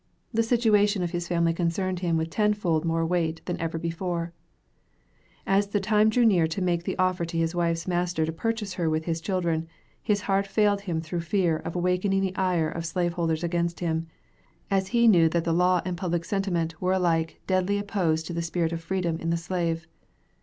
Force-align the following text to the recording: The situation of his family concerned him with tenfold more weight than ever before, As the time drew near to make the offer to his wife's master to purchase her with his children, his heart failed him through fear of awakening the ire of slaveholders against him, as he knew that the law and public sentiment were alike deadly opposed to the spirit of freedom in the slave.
The 0.33 0.41
situation 0.41 1.03
of 1.03 1.11
his 1.11 1.27
family 1.27 1.53
concerned 1.53 1.99
him 1.99 2.17
with 2.17 2.31
tenfold 2.31 2.85
more 2.85 3.05
weight 3.05 3.39
than 3.45 3.61
ever 3.61 3.77
before, 3.77 4.33
As 5.45 5.67
the 5.67 5.79
time 5.79 6.09
drew 6.09 6.25
near 6.25 6.47
to 6.47 6.59
make 6.59 6.85
the 6.85 6.97
offer 6.97 7.23
to 7.23 7.37
his 7.37 7.53
wife's 7.53 7.87
master 7.87 8.25
to 8.25 8.31
purchase 8.31 8.73
her 8.73 8.89
with 8.89 9.05
his 9.05 9.21
children, 9.21 9.67
his 10.01 10.21
heart 10.21 10.47
failed 10.47 10.81
him 10.81 11.01
through 11.01 11.19
fear 11.21 11.57
of 11.57 11.75
awakening 11.75 12.21
the 12.21 12.35
ire 12.35 12.67
of 12.67 12.87
slaveholders 12.87 13.43
against 13.43 13.79
him, 13.79 14.07
as 14.71 14.87
he 14.87 15.07
knew 15.07 15.29
that 15.29 15.43
the 15.43 15.53
law 15.53 15.83
and 15.85 15.95
public 15.97 16.25
sentiment 16.25 16.81
were 16.81 16.93
alike 16.93 17.39
deadly 17.45 17.77
opposed 17.77 18.25
to 18.25 18.33
the 18.33 18.41
spirit 18.41 18.71
of 18.73 18.81
freedom 18.81 19.19
in 19.19 19.29
the 19.29 19.37
slave. 19.37 19.85